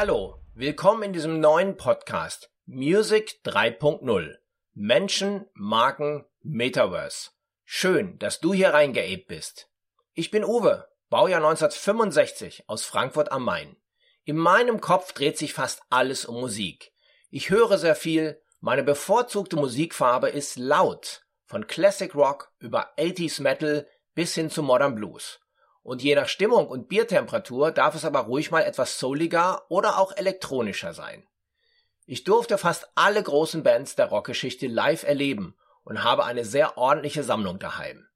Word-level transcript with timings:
Hallo, 0.00 0.38
willkommen 0.54 1.02
in 1.02 1.12
diesem 1.12 1.40
neuen 1.40 1.76
Podcast 1.76 2.52
Music 2.66 3.40
3.0. 3.44 4.36
Menschen, 4.72 5.46
Marken, 5.54 6.24
Metaverse. 6.40 7.30
Schön, 7.64 8.16
dass 8.20 8.38
du 8.38 8.54
hier 8.54 8.68
reingeebt 8.68 9.26
bist. 9.26 9.68
Ich 10.14 10.30
bin 10.30 10.44
Uwe, 10.44 10.86
Baujahr 11.10 11.40
1965 11.40 12.68
aus 12.68 12.84
Frankfurt 12.84 13.32
am 13.32 13.42
Main. 13.42 13.76
In 14.22 14.36
meinem 14.36 14.80
Kopf 14.80 15.14
dreht 15.14 15.36
sich 15.36 15.52
fast 15.52 15.82
alles 15.90 16.26
um 16.26 16.38
Musik. 16.38 16.92
Ich 17.30 17.50
höre 17.50 17.76
sehr 17.76 17.96
viel, 17.96 18.40
meine 18.60 18.84
bevorzugte 18.84 19.56
Musikfarbe 19.56 20.28
ist 20.28 20.58
laut, 20.58 21.24
von 21.44 21.66
Classic 21.66 22.14
Rock 22.14 22.52
über 22.60 22.96
80s 22.98 23.42
Metal 23.42 23.84
bis 24.14 24.36
hin 24.36 24.48
zu 24.48 24.62
Modern 24.62 24.94
Blues. 24.94 25.40
Und 25.82 26.02
je 26.02 26.14
nach 26.14 26.28
Stimmung 26.28 26.68
und 26.68 26.88
Biertemperatur 26.88 27.70
darf 27.70 27.94
es 27.94 28.04
aber 28.04 28.20
ruhig 28.20 28.50
mal 28.50 28.62
etwas 28.62 28.98
souliger 28.98 29.62
oder 29.70 29.98
auch 29.98 30.16
elektronischer 30.16 30.92
sein. 30.92 31.26
Ich 32.06 32.24
durfte 32.24 32.58
fast 32.58 32.88
alle 32.94 33.22
großen 33.22 33.62
Bands 33.62 33.94
der 33.94 34.06
Rockgeschichte 34.06 34.66
live 34.66 35.02
erleben 35.02 35.56
und 35.84 36.04
habe 36.04 36.24
eine 36.24 36.44
sehr 36.44 36.76
ordentliche 36.76 37.22
Sammlung 37.22 37.58
daheim. 37.58 38.08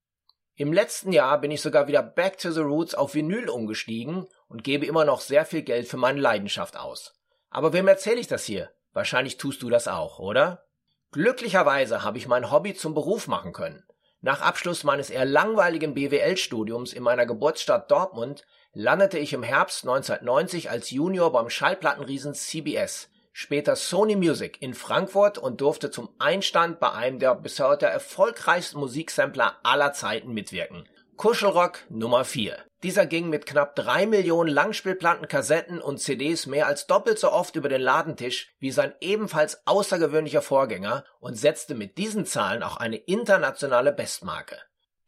Im 0.55 0.73
letzten 0.73 1.13
Jahr 1.13 1.41
bin 1.41 1.51
ich 1.51 1.63
sogar 1.63 1.89
wieder 1.89 2.03
back 2.03 2.39
to 2.39 2.51
the 2.51 2.61
roots 2.61 2.95
auf 2.95 3.15
Vinyl 3.15 3.49
umgestiegen 3.49 4.27
und 4.49 4.65
gebe 4.65 4.87
immer 4.87 5.05
noch 5.05 5.21
sehr 5.21 5.47
viel 5.47 5.63
Geld 5.63 5.89
für 5.89 5.97
meine 5.97 6.21
Leidenschaft 6.21 6.77
aus. 6.77 7.15
Aber 7.49 7.73
wem 7.73 7.89
erzähle 7.89 8.21
ich 8.21 8.29
das 8.29 8.45
hier? 8.45 8.71
Wahrscheinlich 8.93 9.39
tust 9.39 9.63
du 9.63 9.71
das 9.71 9.89
auch, 9.89 10.19
oder? 10.19 10.65
Glücklicherweise 11.11 12.03
habe 12.03 12.19
ich 12.19 12.29
mein 12.29 12.51
Hobby 12.51 12.75
zum 12.75 12.95
Beruf 12.95 13.29
machen 13.29 13.53
können. 13.53 13.85
Nach 14.25 14.41
Abschluss 14.41 14.85
meines 14.85 15.11
eher 15.11 15.25
langweiligen 15.25 15.95
BWL-Studiums 15.95 16.93
in 16.93 17.03
meiner 17.03 17.27
Geburtsstadt 17.27 17.91
Dortmund 17.91 18.47
landete 18.73 19.19
ich 19.19 19.33
im 19.33 19.43
Herbst 19.43 19.83
1990 19.83 20.71
als 20.71 20.91
Junior 20.91 21.33
beim 21.33 21.51
Schallplattenriesen 21.51 22.33
CBS, 22.33 23.11
später 23.33 23.75
Sony 23.75 24.15
Music 24.15 24.63
in 24.63 24.75
Frankfurt 24.75 25.39
und 25.39 25.61
durfte 25.61 25.91
zum 25.91 26.09
Einstand 26.21 26.79
bei 26.79 26.93
einem 26.93 27.19
der 27.19 27.35
bis 27.35 27.59
heute 27.59 27.87
erfolgreichsten 27.87 28.79
Musiksampler 28.79 29.57
aller 29.65 29.93
Zeiten 29.93 30.33
mitwirken. 30.33 30.89
Kuschelrock 31.17 31.81
Nummer 31.91 32.25
4. 32.25 32.57
Dieser 32.83 33.07
ging 33.07 33.29
mit 33.29 33.47
knapp 33.47 33.77
drei 33.77 34.07
Millionen 34.07 34.51
Langspielplatten, 34.51 35.29
Kassetten 35.29 35.81
und 35.81 35.99
CDs 35.99 36.47
mehr 36.47 36.67
als 36.67 36.89
doppelt 36.89 37.17
so 37.17 37.31
oft 37.31 37.55
über 37.55 37.69
den 37.69 37.81
Ladentisch 37.81 38.53
wie 38.59 38.73
sein 38.73 38.93
ebenfalls 39.01 39.65
außergewöhnlicher 39.67 40.43
Vorgänger 40.43 41.05
und 41.21 41.39
setzte 41.39 41.77
mit 41.77 41.97
diesen 41.97 42.27
Zahlen 42.27 42.65
auch 42.65 42.77
eine 42.77 42.97
internationale 42.97 43.93
Bestmarke. 43.93 44.57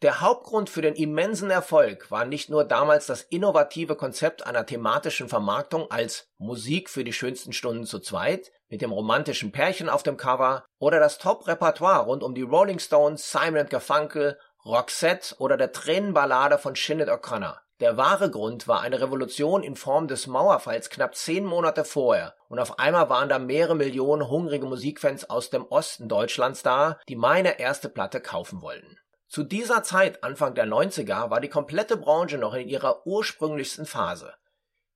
Der 0.02 0.20
Hauptgrund 0.20 0.70
für 0.70 0.82
den 0.82 0.94
immensen 0.94 1.50
Erfolg 1.50 2.12
war 2.12 2.24
nicht 2.24 2.48
nur 2.48 2.64
damals 2.64 3.06
das 3.06 3.22
innovative 3.22 3.96
Konzept 3.96 4.46
einer 4.46 4.66
thematischen 4.66 5.28
Vermarktung 5.28 5.90
als 5.90 6.28
Musik 6.38 6.90
für 6.90 7.02
die 7.02 7.12
schönsten 7.12 7.52
Stunden 7.52 7.86
zu 7.86 7.98
zweit 7.98 8.52
mit 8.68 8.82
dem 8.82 8.92
romantischen 8.92 9.50
Pärchen 9.50 9.88
auf 9.88 10.04
dem 10.04 10.16
Cover 10.16 10.64
oder 10.78 11.00
das 11.00 11.18
Top-Repertoire 11.18 12.04
rund 12.04 12.22
um 12.22 12.34
die 12.34 12.42
Rolling 12.42 12.78
Stones, 12.78 13.32
Simon 13.32 13.68
Garfunkel, 13.68 14.38
Roxette 14.64 15.34
oder 15.38 15.56
der 15.56 15.72
Tränenballade 15.72 16.58
von 16.58 16.74
Sinead 16.74 17.08
O'Connor. 17.08 17.63
Der 17.80 17.96
wahre 17.96 18.30
Grund 18.30 18.68
war 18.68 18.82
eine 18.82 19.00
Revolution 19.00 19.64
in 19.64 19.74
Form 19.74 20.06
des 20.06 20.28
Mauerfalls 20.28 20.90
knapp 20.90 21.16
zehn 21.16 21.44
Monate 21.44 21.84
vorher 21.84 22.36
und 22.48 22.60
auf 22.60 22.78
einmal 22.78 23.10
waren 23.10 23.28
da 23.28 23.40
mehrere 23.40 23.74
Millionen 23.74 24.28
hungrige 24.28 24.66
Musikfans 24.66 25.28
aus 25.28 25.50
dem 25.50 25.64
Osten 25.66 26.08
Deutschlands 26.08 26.62
da, 26.62 27.00
die 27.08 27.16
meine 27.16 27.58
erste 27.58 27.88
Platte 27.88 28.20
kaufen 28.20 28.62
wollten. 28.62 28.98
Zu 29.26 29.42
dieser 29.42 29.82
Zeit, 29.82 30.22
Anfang 30.22 30.54
der 30.54 30.66
90er, 30.66 31.30
war 31.30 31.40
die 31.40 31.48
komplette 31.48 31.96
Branche 31.96 32.38
noch 32.38 32.54
in 32.54 32.68
ihrer 32.68 33.04
ursprünglichsten 33.06 33.86
Phase. 33.86 34.34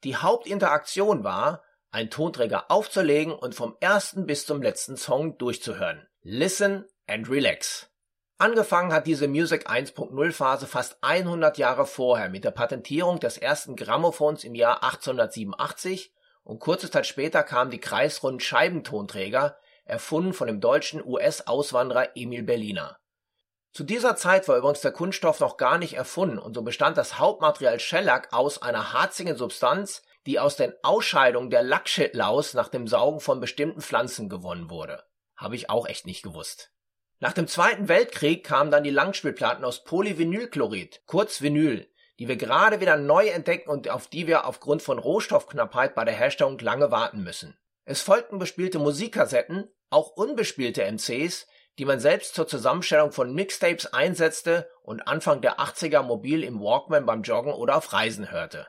Die 0.04 0.14
Hauptinteraktion 0.14 1.24
war, 1.24 1.64
einen 1.90 2.10
Tonträger 2.10 2.70
aufzulegen 2.70 3.32
und 3.32 3.56
vom 3.56 3.76
ersten 3.80 4.26
bis 4.26 4.46
zum 4.46 4.62
letzten 4.62 4.96
Song 4.96 5.36
durchzuhören. 5.38 6.06
Listen 6.22 6.84
and 7.08 7.28
relax. 7.28 7.90
Angefangen 8.40 8.92
hat 8.92 9.08
diese 9.08 9.26
Music 9.26 9.68
1.0 9.68 10.32
Phase 10.32 10.68
fast 10.68 10.98
100 11.00 11.58
Jahre 11.58 11.86
vorher 11.86 12.28
mit 12.28 12.44
der 12.44 12.52
Patentierung 12.52 13.18
des 13.18 13.36
ersten 13.36 13.74
Grammophons 13.74 14.44
im 14.44 14.54
Jahr 14.54 14.84
1887 14.84 16.14
und 16.44 16.60
kurze 16.60 16.88
Zeit 16.88 17.08
später 17.08 17.42
kamen 17.42 17.72
die 17.72 17.80
kreisrunden 17.80 18.38
Scheibentonträger, 18.38 19.58
erfunden 19.84 20.34
von 20.34 20.46
dem 20.46 20.60
deutschen 20.60 21.04
US-Auswanderer 21.04 22.16
Emil 22.16 22.44
Berliner. 22.44 23.00
Zu 23.72 23.82
dieser 23.82 24.14
Zeit 24.14 24.46
war 24.46 24.56
übrigens 24.56 24.82
der 24.82 24.92
Kunststoff 24.92 25.40
noch 25.40 25.56
gar 25.56 25.76
nicht 25.76 25.94
erfunden 25.94 26.38
und 26.38 26.54
so 26.54 26.62
bestand 26.62 26.96
das 26.96 27.18
Hauptmaterial 27.18 27.80
Shellac 27.80 28.32
aus 28.32 28.62
einer 28.62 28.92
harzigen 28.92 29.36
Substanz, 29.36 30.04
die 30.26 30.38
aus 30.38 30.54
den 30.54 30.72
Ausscheidungen 30.84 31.50
der 31.50 31.64
Lackschildlaus 31.64 32.54
nach 32.54 32.68
dem 32.68 32.86
Saugen 32.86 33.18
von 33.18 33.40
bestimmten 33.40 33.80
Pflanzen 33.80 34.28
gewonnen 34.28 34.70
wurde. 34.70 35.02
Habe 35.36 35.56
ich 35.56 35.70
auch 35.70 35.88
echt 35.88 36.06
nicht 36.06 36.22
gewusst. 36.22 36.70
Nach 37.20 37.32
dem 37.32 37.48
Zweiten 37.48 37.88
Weltkrieg 37.88 38.44
kamen 38.44 38.70
dann 38.70 38.84
die 38.84 38.90
Langspielplatten 38.90 39.64
aus 39.64 39.82
Polyvinylchlorid, 39.82 41.02
kurz 41.06 41.42
Vinyl, 41.42 41.90
die 42.20 42.28
wir 42.28 42.36
gerade 42.36 42.80
wieder 42.80 42.96
neu 42.96 43.26
entdecken 43.26 43.70
und 43.70 43.90
auf 43.90 44.06
die 44.06 44.28
wir 44.28 44.46
aufgrund 44.46 44.82
von 44.82 45.00
Rohstoffknappheit 45.00 45.96
bei 45.96 46.04
der 46.04 46.14
Herstellung 46.14 46.58
lange 46.60 46.92
warten 46.92 47.24
müssen. 47.24 47.58
Es 47.84 48.02
folgten 48.02 48.38
bespielte 48.38 48.78
Musikkassetten, 48.78 49.68
auch 49.90 50.10
unbespielte 50.10 50.84
MCs, 50.84 51.48
die 51.78 51.84
man 51.84 51.98
selbst 51.98 52.34
zur 52.36 52.46
Zusammenstellung 52.46 53.10
von 53.10 53.34
Mixtapes 53.34 53.92
einsetzte 53.92 54.70
und 54.82 55.08
Anfang 55.08 55.40
der 55.40 55.58
80er 55.58 56.02
mobil 56.02 56.44
im 56.44 56.60
Walkman 56.60 57.04
beim 57.04 57.22
Joggen 57.22 57.52
oder 57.52 57.76
auf 57.76 57.92
Reisen 57.92 58.30
hörte. 58.30 58.68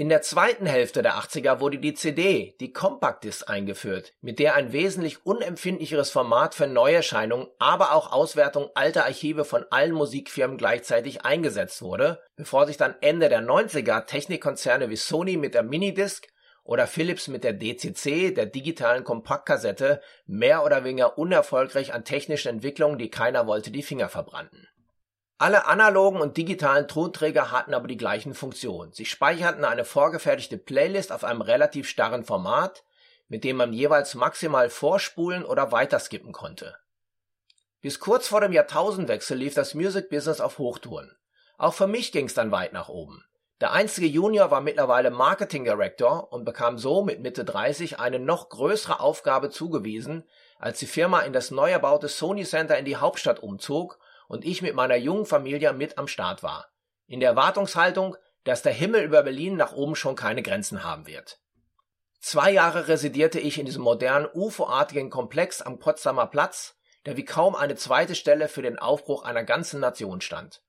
In 0.00 0.08
der 0.08 0.22
zweiten 0.22 0.66
Hälfte 0.66 1.02
der 1.02 1.14
80er 1.14 1.58
wurde 1.58 1.78
die 1.78 1.92
CD, 1.92 2.54
die 2.60 2.72
Compact 2.72 3.24
Disc 3.24 3.50
eingeführt, 3.50 4.12
mit 4.20 4.38
der 4.38 4.54
ein 4.54 4.72
wesentlich 4.72 5.26
unempfindlicheres 5.26 6.10
Format 6.10 6.54
für 6.54 6.68
Neuerscheinungen, 6.68 7.48
aber 7.58 7.92
auch 7.92 8.12
Auswertung 8.12 8.70
alter 8.76 9.06
Archive 9.06 9.44
von 9.44 9.64
allen 9.70 9.90
Musikfirmen 9.90 10.56
gleichzeitig 10.56 11.24
eingesetzt 11.24 11.82
wurde, 11.82 12.22
bevor 12.36 12.68
sich 12.68 12.76
dann 12.76 12.94
Ende 13.00 13.28
der 13.28 13.42
90er 13.42 14.06
Technikkonzerne 14.06 14.88
wie 14.88 14.94
Sony 14.94 15.36
mit 15.36 15.54
der 15.54 15.64
Minidisc 15.64 16.28
oder 16.62 16.86
Philips 16.86 17.26
mit 17.26 17.42
der 17.42 17.54
DCC, 17.54 18.32
der 18.32 18.46
digitalen 18.46 19.02
Kompaktkassette, 19.02 20.00
mehr 20.28 20.64
oder 20.64 20.84
weniger 20.84 21.18
unerfolgreich 21.18 21.92
an 21.92 22.04
technischen 22.04 22.50
Entwicklungen, 22.50 22.98
die 22.98 23.10
keiner 23.10 23.48
wollte, 23.48 23.72
die 23.72 23.82
Finger 23.82 24.08
verbrannten. 24.08 24.68
Alle 25.40 25.66
analogen 25.66 26.20
und 26.20 26.36
digitalen 26.36 26.88
Tonträger 26.88 27.52
hatten 27.52 27.72
aber 27.72 27.86
die 27.86 27.96
gleichen 27.96 28.34
Funktionen. 28.34 28.92
Sie 28.92 29.04
speicherten 29.04 29.64
eine 29.64 29.84
vorgefertigte 29.84 30.58
Playlist 30.58 31.12
auf 31.12 31.22
einem 31.22 31.42
relativ 31.42 31.88
starren 31.88 32.24
Format, 32.24 32.82
mit 33.28 33.44
dem 33.44 33.56
man 33.56 33.72
jeweils 33.72 34.16
maximal 34.16 34.68
vorspulen 34.68 35.44
oder 35.44 35.70
weiterskippen 35.70 36.32
konnte. 36.32 36.76
Bis 37.80 38.00
kurz 38.00 38.26
vor 38.26 38.40
dem 38.40 38.52
Jahrtausendwechsel 38.52 39.38
lief 39.38 39.54
das 39.54 39.74
Music 39.74 40.10
Business 40.10 40.40
auf 40.40 40.58
Hochtouren. 40.58 41.16
Auch 41.56 41.74
für 41.74 41.86
mich 41.86 42.10
ging 42.10 42.26
es 42.26 42.34
dann 42.34 42.50
weit 42.50 42.72
nach 42.72 42.88
oben. 42.88 43.24
Der 43.60 43.72
einzige 43.72 44.08
Junior 44.08 44.50
war 44.50 44.60
mittlerweile 44.60 45.10
Marketing 45.10 45.64
Director 45.64 46.32
und 46.32 46.44
bekam 46.44 46.78
so 46.78 47.02
mit 47.02 47.20
Mitte 47.20 47.44
30 47.44 48.00
eine 48.00 48.18
noch 48.18 48.48
größere 48.48 48.98
Aufgabe 48.98 49.50
zugewiesen, 49.50 50.24
als 50.58 50.80
die 50.80 50.86
Firma 50.86 51.20
in 51.20 51.32
das 51.32 51.52
neu 51.52 51.70
erbaute 51.70 52.08
Sony 52.08 52.44
Center 52.44 52.76
in 52.76 52.84
die 52.84 52.96
Hauptstadt 52.96 53.40
umzog 53.40 54.00
und 54.28 54.44
ich 54.44 54.62
mit 54.62 54.74
meiner 54.74 54.96
jungen 54.96 55.26
Familie 55.26 55.72
mit 55.72 55.98
am 55.98 56.06
Start 56.06 56.42
war. 56.42 56.68
In 57.06 57.20
der 57.20 57.30
Erwartungshaltung, 57.30 58.16
dass 58.44 58.62
der 58.62 58.72
Himmel 58.72 59.02
über 59.02 59.22
Berlin 59.22 59.56
nach 59.56 59.72
oben 59.72 59.96
schon 59.96 60.14
keine 60.14 60.42
Grenzen 60.42 60.84
haben 60.84 61.06
wird. 61.06 61.40
Zwei 62.20 62.50
Jahre 62.50 62.88
residierte 62.88 63.40
ich 63.40 63.58
in 63.58 63.66
diesem 63.66 63.82
modernen 63.82 64.28
UFO-artigen 64.32 65.10
Komplex 65.10 65.62
am 65.62 65.78
Potsdamer 65.78 66.26
Platz, 66.26 66.76
der 67.06 67.16
wie 67.16 67.24
kaum 67.24 67.54
eine 67.54 67.76
zweite 67.76 68.14
Stelle 68.14 68.48
für 68.48 68.62
den 68.62 68.78
Aufbruch 68.78 69.22
einer 69.24 69.44
ganzen 69.44 69.80
Nation 69.80 70.20
stand. 70.20 70.62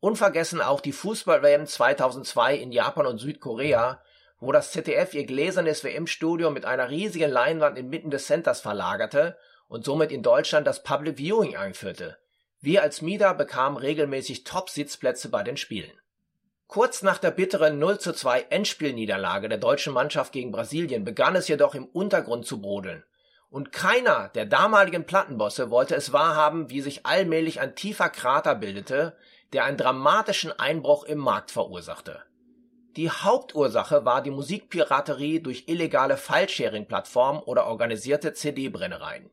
Unvergessen 0.00 0.60
auch 0.60 0.80
die 0.80 0.92
Fußball-WM 0.92 1.66
2002 1.66 2.56
in 2.56 2.72
Japan 2.72 3.06
und 3.06 3.18
Südkorea, 3.18 4.02
wo 4.38 4.52
das 4.52 4.72
ZDF 4.72 5.14
ihr 5.14 5.24
gläsernes 5.24 5.84
WM-Studio 5.84 6.50
mit 6.50 6.64
einer 6.64 6.90
riesigen 6.90 7.30
Leinwand 7.30 7.78
inmitten 7.78 8.10
des 8.10 8.26
Centers 8.26 8.60
verlagerte 8.60 9.38
und 9.68 9.84
somit 9.84 10.12
in 10.12 10.22
Deutschland 10.22 10.66
das 10.66 10.82
Public 10.82 11.18
Viewing 11.18 11.56
einführte, 11.56 12.18
wir 12.64 12.82
als 12.82 13.02
Mieter 13.02 13.34
bekamen 13.34 13.76
regelmäßig 13.76 14.44
Top-Sitzplätze 14.44 15.28
bei 15.28 15.42
den 15.42 15.56
Spielen. 15.56 15.92
Kurz 16.66 17.02
nach 17.02 17.18
der 17.18 17.30
bitteren 17.30 17.78
0:2 17.78 18.46
Endspielniederlage 18.50 19.48
der 19.48 19.58
deutschen 19.58 19.92
Mannschaft 19.92 20.32
gegen 20.32 20.50
Brasilien 20.50 21.04
begann 21.04 21.36
es 21.36 21.46
jedoch 21.48 21.74
im 21.74 21.84
Untergrund 21.84 22.46
zu 22.46 22.60
brodeln. 22.60 23.04
Und 23.50 23.70
keiner 23.70 24.30
der 24.34 24.46
damaligen 24.46 25.04
Plattenbosse 25.04 25.70
wollte 25.70 25.94
es 25.94 26.12
wahrhaben, 26.12 26.70
wie 26.70 26.80
sich 26.80 27.06
allmählich 27.06 27.60
ein 27.60 27.76
tiefer 27.76 28.08
Krater 28.08 28.56
bildete, 28.56 29.16
der 29.52 29.64
einen 29.64 29.76
dramatischen 29.76 30.50
Einbruch 30.58 31.04
im 31.04 31.18
Markt 31.18 31.52
verursachte. 31.52 32.22
Die 32.96 33.10
Hauptursache 33.10 34.04
war 34.04 34.22
die 34.22 34.30
Musikpiraterie 34.30 35.40
durch 35.40 35.64
illegale 35.68 36.16
File-Sharing-Plattformen 36.16 37.42
oder 37.42 37.66
organisierte 37.66 38.32
CD-Brennereien. 38.32 39.30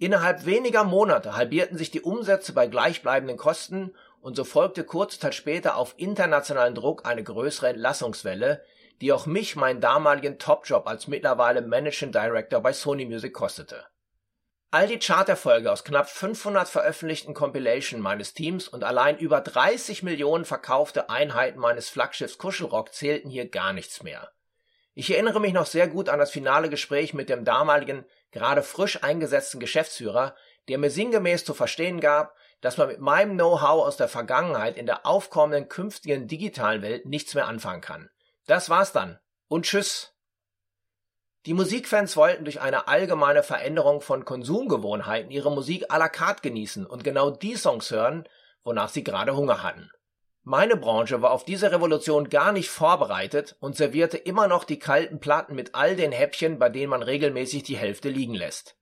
Innerhalb 0.00 0.46
weniger 0.46 0.84
Monate 0.84 1.34
halbierten 1.34 1.76
sich 1.76 1.90
die 1.90 2.02
Umsätze 2.02 2.52
bei 2.52 2.68
gleichbleibenden 2.68 3.36
Kosten 3.36 3.94
und 4.20 4.36
so 4.36 4.44
folgte 4.44 4.84
kurze 4.84 5.18
Zeit 5.18 5.34
später 5.34 5.76
auf 5.76 5.94
internationalen 5.96 6.74
Druck 6.74 7.04
eine 7.04 7.24
größere 7.24 7.68
Entlassungswelle, 7.68 8.62
die 9.00 9.12
auch 9.12 9.26
mich 9.26 9.56
meinen 9.56 9.80
damaligen 9.80 10.38
Topjob 10.38 10.86
als 10.86 11.08
mittlerweile 11.08 11.62
Managing 11.62 12.12
Director 12.12 12.60
bei 12.60 12.72
Sony 12.72 13.06
Music 13.06 13.34
kostete. 13.34 13.84
All 14.70 14.86
die 14.86 14.98
Charterfolge 14.98 15.72
aus 15.72 15.82
knapp 15.82 16.08
500 16.08 16.68
veröffentlichten 16.68 17.32
Compilation 17.32 18.00
meines 18.00 18.34
Teams 18.34 18.68
und 18.68 18.84
allein 18.84 19.18
über 19.18 19.40
30 19.40 20.02
Millionen 20.02 20.44
verkaufte 20.44 21.08
Einheiten 21.10 21.58
meines 21.58 21.88
Flaggschiffs 21.88 22.38
Kuschelrock 22.38 22.92
zählten 22.92 23.30
hier 23.30 23.48
gar 23.48 23.72
nichts 23.72 24.02
mehr. 24.02 24.30
Ich 25.00 25.12
erinnere 25.12 25.38
mich 25.38 25.52
noch 25.52 25.66
sehr 25.66 25.86
gut 25.86 26.08
an 26.08 26.18
das 26.18 26.32
finale 26.32 26.68
Gespräch 26.68 27.14
mit 27.14 27.28
dem 27.28 27.44
damaligen, 27.44 28.04
gerade 28.32 28.64
frisch 28.64 29.04
eingesetzten 29.04 29.60
Geschäftsführer, 29.60 30.34
der 30.66 30.76
mir 30.78 30.90
sinngemäß 30.90 31.44
zu 31.44 31.54
verstehen 31.54 32.00
gab, 32.00 32.34
dass 32.60 32.78
man 32.78 32.88
mit 32.88 32.98
meinem 32.98 33.34
Know-how 33.34 33.86
aus 33.86 33.96
der 33.96 34.08
Vergangenheit 34.08 34.76
in 34.76 34.86
der 34.86 35.06
aufkommenden 35.06 35.68
künftigen 35.68 36.26
digitalen 36.26 36.82
Welt 36.82 37.06
nichts 37.06 37.34
mehr 37.34 37.46
anfangen 37.46 37.80
kann. 37.80 38.10
Das 38.48 38.70
war's 38.70 38.90
dann. 38.90 39.20
Und 39.46 39.66
tschüss. 39.66 40.16
Die 41.46 41.54
Musikfans 41.54 42.16
wollten 42.16 42.42
durch 42.42 42.60
eine 42.60 42.88
allgemeine 42.88 43.44
Veränderung 43.44 44.00
von 44.00 44.24
Konsumgewohnheiten 44.24 45.30
ihre 45.30 45.52
Musik 45.52 45.92
à 45.92 45.98
la 45.98 46.08
carte 46.08 46.42
genießen 46.42 46.84
und 46.84 47.04
genau 47.04 47.30
die 47.30 47.54
Songs 47.54 47.92
hören, 47.92 48.28
wonach 48.64 48.88
sie 48.88 49.04
gerade 49.04 49.36
Hunger 49.36 49.62
hatten. 49.62 49.92
Meine 50.50 50.78
Branche 50.78 51.20
war 51.20 51.32
auf 51.32 51.44
diese 51.44 51.72
Revolution 51.72 52.30
gar 52.30 52.52
nicht 52.52 52.70
vorbereitet 52.70 53.56
und 53.60 53.76
servierte 53.76 54.16
immer 54.16 54.48
noch 54.48 54.64
die 54.64 54.78
kalten 54.78 55.20
Platten 55.20 55.54
mit 55.54 55.74
all 55.74 55.94
den 55.94 56.10
Häppchen, 56.10 56.58
bei 56.58 56.70
denen 56.70 56.88
man 56.88 57.02
regelmäßig 57.02 57.64
die 57.64 57.76
Hälfte 57.76 58.08
liegen 58.08 58.32
lässt. 58.32 58.74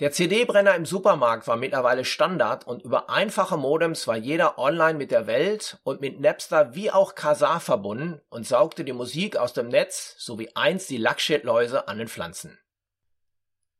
Der 0.00 0.12
CD-Brenner 0.12 0.74
im 0.74 0.86
Supermarkt 0.86 1.46
war 1.46 1.58
mittlerweile 1.58 2.06
Standard 2.06 2.66
und 2.66 2.84
über 2.84 3.10
einfache 3.10 3.58
Modems 3.58 4.08
war 4.08 4.16
jeder 4.16 4.58
online 4.58 4.96
mit 4.96 5.10
der 5.10 5.26
Welt 5.26 5.76
und 5.84 6.00
mit 6.00 6.20
Napster 6.20 6.74
wie 6.74 6.90
auch 6.90 7.14
Kazaa 7.14 7.60
verbunden 7.60 8.22
und 8.30 8.46
saugte 8.46 8.82
die 8.82 8.94
Musik 8.94 9.36
aus 9.36 9.52
dem 9.52 9.68
Netz 9.68 10.14
sowie 10.16 10.52
einst 10.54 10.88
die 10.88 10.96
Lackshit-Läuse 10.96 11.86
an 11.86 11.98
den 11.98 12.08
Pflanzen. 12.08 12.58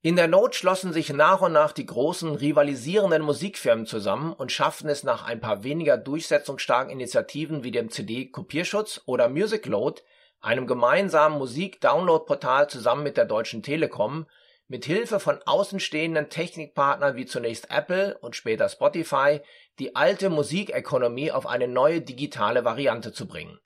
In 0.04 0.16
der 0.16 0.26
Not 0.26 0.56
schlossen 0.56 0.92
sich 0.92 1.12
nach 1.12 1.42
und 1.42 1.52
nach 1.52 1.70
die 1.70 1.86
großen 1.86 2.34
rivalisierenden 2.34 3.22
Musikfirmen 3.22 3.86
zusammen 3.86 4.32
und 4.32 4.50
schafften 4.50 4.88
es 4.88 5.04
nach 5.04 5.24
ein 5.24 5.38
paar 5.38 5.62
weniger 5.62 5.96
durchsetzungsstarken 5.96 6.92
Initiativen 6.92 7.62
wie 7.62 7.70
dem 7.70 7.88
CD-Kopierschutz 7.88 9.02
oder 9.06 9.28
Musicload, 9.28 10.02
einem 10.40 10.66
gemeinsamen 10.66 11.38
Musik-Download-Portal 11.38 12.68
zusammen 12.68 13.04
mit 13.04 13.16
der 13.16 13.26
Deutschen 13.26 13.62
Telekom, 13.62 14.26
mit 14.66 14.84
Hilfe 14.86 15.20
von 15.20 15.40
außenstehenden 15.46 16.30
Technikpartnern 16.30 17.14
wie 17.14 17.26
zunächst 17.26 17.70
Apple 17.70 18.18
und 18.18 18.34
später 18.34 18.68
Spotify 18.68 19.40
die 19.78 19.94
alte 19.94 20.30
Musikökonomie 20.30 21.30
auf 21.30 21.46
eine 21.46 21.68
neue 21.68 22.00
digitale 22.00 22.64
Variante 22.64 23.12
zu 23.12 23.28
bringen. 23.28 23.60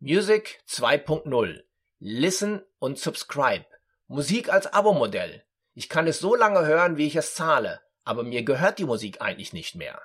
Music 0.00 0.60
2.0 0.68 1.62
Listen 2.00 2.62
und 2.80 2.98
Subscribe 2.98 3.64
Musik 4.08 4.52
als 4.52 4.66
Abo-Modell. 4.72 5.44
Ich 5.78 5.88
kann 5.88 6.08
es 6.08 6.18
so 6.18 6.34
lange 6.34 6.66
hören, 6.66 6.96
wie 6.96 7.06
ich 7.06 7.14
es 7.14 7.36
zahle, 7.36 7.80
aber 8.02 8.24
mir 8.24 8.42
gehört 8.42 8.80
die 8.80 8.84
Musik 8.84 9.22
eigentlich 9.22 9.52
nicht 9.52 9.76
mehr. 9.76 10.02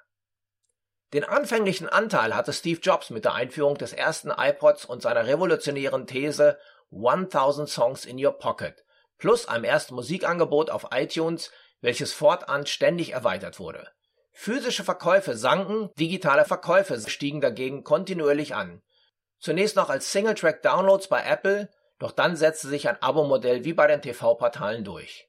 Den 1.13 1.23
anfänglichen 1.23 1.89
Anteil 1.89 2.35
hatte 2.35 2.53
Steve 2.53 2.79
Jobs 2.79 3.09
mit 3.09 3.25
der 3.25 3.33
Einführung 3.33 3.79
des 3.79 3.91
ersten 3.91 4.29
iPods 4.29 4.85
und 4.85 5.01
seiner 5.01 5.25
revolutionären 5.25 6.05
These 6.05 6.59
1000 6.91 7.67
Songs 7.67 8.05
in 8.05 8.23
Your 8.23 8.37
Pocket 8.37 8.85
plus 9.17 9.47
einem 9.47 9.63
ersten 9.63 9.95
Musikangebot 9.95 10.69
auf 10.69 10.89
iTunes, 10.91 11.49
welches 11.81 12.13
fortan 12.13 12.67
ständig 12.67 13.13
erweitert 13.13 13.57
wurde. 13.57 13.89
Physische 14.31 14.83
Verkäufe 14.83 15.35
sanken, 15.35 15.89
digitale 15.97 16.45
Verkäufe 16.45 17.01
stiegen 17.09 17.41
dagegen 17.41 17.83
kontinuierlich 17.83 18.53
an. 18.53 18.83
Zunächst 19.39 19.75
noch 19.75 19.89
als 19.89 20.11
Singletrack-Downloads 20.11 21.07
bei 21.07 21.23
Apple, 21.23 21.71
doch 21.97 22.11
dann 22.11 22.35
setzte 22.35 22.67
sich 22.67 22.87
ein 22.87 23.01
Abo-Modell 23.01 23.65
wie 23.65 23.73
bei 23.73 23.87
den 23.87 24.03
TV-Portalen 24.03 24.83
durch. 24.83 25.27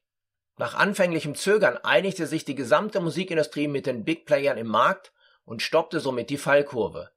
Nach 0.57 0.73
anfänglichem 0.73 1.35
Zögern 1.35 1.77
einigte 1.77 2.27
sich 2.27 2.45
die 2.45 2.55
gesamte 2.55 3.01
Musikindustrie 3.01 3.67
mit 3.67 3.85
den 3.85 4.05
Big 4.05 4.25
Playern 4.25 4.57
im 4.57 4.67
Markt 4.67 5.11
und 5.43 5.61
stoppte 5.61 5.99
somit 5.99 6.29
die 6.29 6.37
Fallkurve. 6.37 7.11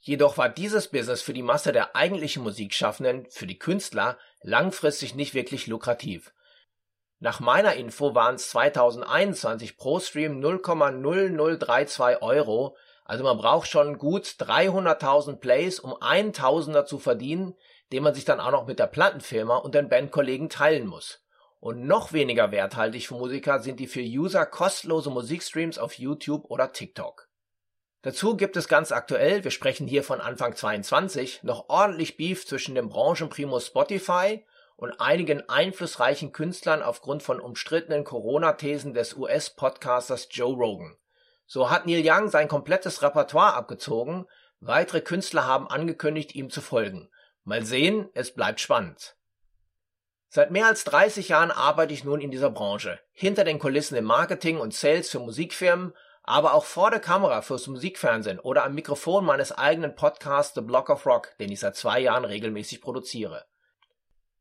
Jedoch 0.00 0.38
war 0.38 0.48
dieses 0.48 0.88
Business 0.88 1.22
für 1.22 1.32
die 1.32 1.42
Masse 1.42 1.72
der 1.72 1.96
eigentlichen 1.96 2.42
Musikschaffenden, 2.42 3.26
für 3.30 3.46
die 3.46 3.58
Künstler, 3.58 4.18
langfristig 4.42 5.14
nicht 5.14 5.34
wirklich 5.34 5.66
lukrativ. 5.66 6.32
Nach 7.20 7.40
meiner 7.40 7.74
Info 7.74 8.14
waren 8.14 8.34
es 8.34 8.50
2021 8.50 9.78
pro 9.78 10.00
Stream 10.00 10.40
0,0032 10.44 12.20
Euro, 12.20 12.76
also 13.04 13.24
man 13.24 13.38
braucht 13.38 13.68
schon 13.68 13.98
gut 13.98 14.24
300.000 14.24 15.36
Plays, 15.36 15.80
um 15.80 15.94
einen 16.00 16.32
Tausender 16.32 16.84
zu 16.84 16.98
verdienen, 16.98 17.54
den 17.92 18.02
man 18.02 18.14
sich 18.14 18.24
dann 18.24 18.40
auch 18.40 18.50
noch 18.50 18.66
mit 18.66 18.78
der 18.78 18.86
Plattenfirma 18.86 19.56
und 19.56 19.74
den 19.74 19.88
Bandkollegen 19.88 20.48
teilen 20.48 20.86
muss. 20.86 21.23
Und 21.64 21.86
noch 21.86 22.12
weniger 22.12 22.52
werthaltig 22.52 23.08
für 23.08 23.14
Musiker 23.14 23.58
sind 23.58 23.80
die 23.80 23.86
für 23.86 24.02
User 24.02 24.44
kostenlose 24.44 25.08
Musikstreams 25.08 25.78
auf 25.78 25.94
YouTube 25.94 26.44
oder 26.50 26.72
TikTok. 26.72 27.26
Dazu 28.02 28.36
gibt 28.36 28.58
es 28.58 28.68
ganz 28.68 28.92
aktuell, 28.92 29.44
wir 29.44 29.50
sprechen 29.50 29.86
hier 29.86 30.04
von 30.04 30.20
Anfang 30.20 30.54
22, 30.54 31.42
noch 31.42 31.70
ordentlich 31.70 32.18
Beef 32.18 32.46
zwischen 32.46 32.74
dem 32.74 32.90
Branchenprimus 32.90 33.68
Spotify 33.68 34.44
und 34.76 35.00
einigen 35.00 35.48
einflussreichen 35.48 36.32
Künstlern 36.32 36.82
aufgrund 36.82 37.22
von 37.22 37.40
umstrittenen 37.40 38.04
Corona-Thesen 38.04 38.92
des 38.92 39.14
US-Podcasters 39.14 40.28
Joe 40.32 40.54
Rogan. 40.54 40.98
So 41.46 41.70
hat 41.70 41.86
Neil 41.86 42.04
Young 42.04 42.28
sein 42.28 42.48
komplettes 42.48 43.00
Repertoire 43.00 43.54
abgezogen, 43.54 44.26
weitere 44.60 45.00
Künstler 45.00 45.46
haben 45.46 45.68
angekündigt, 45.68 46.34
ihm 46.34 46.50
zu 46.50 46.60
folgen. 46.60 47.08
Mal 47.42 47.64
sehen, 47.64 48.10
es 48.12 48.34
bleibt 48.34 48.60
spannend. 48.60 49.16
Seit 50.34 50.50
mehr 50.50 50.66
als 50.66 50.82
30 50.82 51.28
Jahren 51.28 51.52
arbeite 51.52 51.94
ich 51.94 52.02
nun 52.02 52.20
in 52.20 52.32
dieser 52.32 52.50
Branche, 52.50 52.98
hinter 53.12 53.44
den 53.44 53.60
Kulissen 53.60 53.94
im 53.96 54.04
Marketing 54.04 54.58
und 54.58 54.74
Sales 54.74 55.08
für 55.08 55.20
Musikfirmen, 55.20 55.94
aber 56.24 56.54
auch 56.54 56.64
vor 56.64 56.90
der 56.90 56.98
Kamera 56.98 57.40
fürs 57.40 57.68
Musikfernsehen 57.68 58.40
oder 58.40 58.64
am 58.64 58.74
Mikrofon 58.74 59.24
meines 59.24 59.52
eigenen 59.52 59.94
Podcasts 59.94 60.52
The 60.56 60.60
Block 60.60 60.90
of 60.90 61.06
Rock, 61.06 61.38
den 61.38 61.52
ich 61.52 61.60
seit 61.60 61.76
zwei 61.76 62.00
Jahren 62.00 62.24
regelmäßig 62.24 62.80
produziere. 62.80 63.44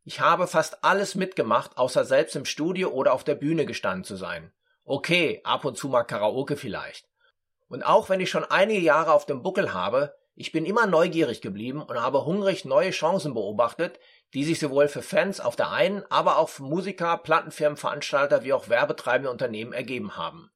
Ich 0.04 0.20
habe 0.20 0.48
fast 0.48 0.84
alles 0.84 1.14
mitgemacht, 1.14 1.78
außer 1.78 2.06
selbst 2.06 2.36
im 2.36 2.46
Studio 2.46 2.90
oder 2.90 3.14
auf 3.14 3.24
der 3.24 3.36
Bühne 3.36 3.68
gestanden 3.68 4.04
zu 4.04 4.16
sein. 4.16 4.52
Okay, 4.86 5.42
ab 5.44 5.64
und 5.64 5.78
zu 5.78 5.90
mal 5.90 6.06
Karaoke 6.06 6.58
vielleicht. 6.58 7.08
Und 7.68 7.84
auch 7.84 8.10
wenn 8.10 8.20
ich 8.20 8.32
schon 8.32 8.46
einige 8.46 8.82
Jahre 8.82 9.14
auf 9.14 9.28
dem 9.28 9.44
Buckel 9.44 9.76
habe, 9.76 10.16
ich 10.34 10.52
bin 10.52 10.66
immer 10.66 10.88
neugierig 10.88 11.42
geblieben 11.42 11.84
und 11.84 12.02
habe 12.02 12.26
hungrig 12.26 12.66
neue 12.66 12.90
Chancen 12.90 13.36
beobachtet, 13.36 14.00
die 14.34 14.44
sich 14.44 14.60
sowohl 14.60 14.88
für 14.88 15.02
Fans 15.02 15.40
auf 15.40 15.56
der 15.56 15.72
einen, 15.72 16.04
aber 16.10 16.38
auch 16.38 16.50
für 16.50 16.64
Musiker, 16.64 17.18
Plattenfirmen, 17.18 17.78
Veranstalter 17.78 18.44
wie 18.44 18.54
auch 18.54 18.70
werbetreibende 18.70 19.30
Unternehmen 19.30 19.74
ergeben 19.74 20.18
haben. 20.18 20.52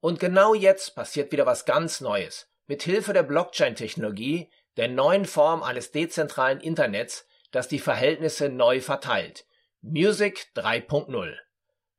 Und 0.00 0.20
genau 0.20 0.54
jetzt 0.54 0.94
passiert 0.94 1.32
wieder 1.32 1.46
was 1.46 1.64
ganz 1.64 2.00
Neues. 2.00 2.48
Mit 2.66 2.82
Hilfe 2.82 3.12
der 3.12 3.22
Blockchain-Technologie, 3.22 4.50
der 4.76 4.88
neuen 4.88 5.24
Form 5.24 5.62
eines 5.62 5.90
dezentralen 5.90 6.60
Internets, 6.60 7.26
das 7.50 7.68
die 7.68 7.78
Verhältnisse 7.78 8.48
neu 8.48 8.80
verteilt. 8.80 9.46
Music 9.80 10.48
3.0. 10.54 11.34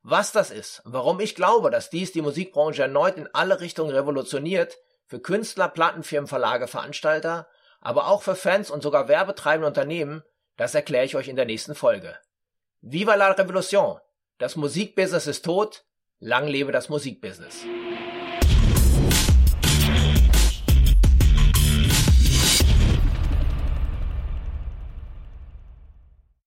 Was 0.04 0.32
das 0.32 0.52
ist, 0.52 0.82
warum 0.86 1.20
ich 1.20 1.36
glaube, 1.36 1.70
dass 1.70 1.90
dies 1.90 2.12
die 2.12 2.22
Musikbranche 2.22 2.84
erneut 2.84 3.18
in 3.18 3.28
alle 3.34 3.60
Richtungen 3.60 3.92
revolutioniert, 3.92 4.78
für 5.06 5.20
Künstler, 5.20 5.70
Plattenfirmen, 5.70 6.28
Verlage, 6.28 6.68
Veranstalter, 6.68 7.48
aber 7.82 8.08
auch 8.08 8.22
für 8.22 8.36
Fans 8.36 8.70
und 8.70 8.84
sogar 8.84 9.08
werbetreibende 9.08 9.68
Unternehmen, 9.68 10.24
das 10.58 10.76
erkläre 10.76 11.06
ich 11.06 11.16
euch 11.16 11.28
in 11.28 11.36
der 11.36 11.46
nächsten 11.46 11.76
Folge. 11.76 12.18
Viva 12.82 13.16
la 13.16 13.32
Revolution! 13.32 14.00
Das 14.38 14.56
Musikbusiness 14.56 15.28
ist 15.28 15.46
tot, 15.46 15.86
lang 16.20 16.48
lebe 16.48 16.72
das 16.72 16.90
Musikbusiness! 16.90 17.66